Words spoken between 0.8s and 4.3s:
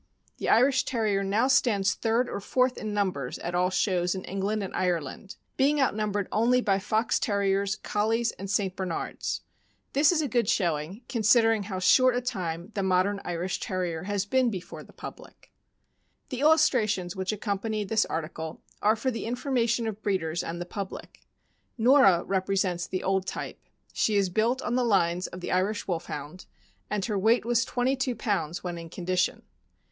Terrier now stands third or fourth in numbers at all shows in